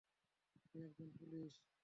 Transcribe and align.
সে 0.63 0.77
একজন 0.79 1.09
পুলিশ! 1.17 1.53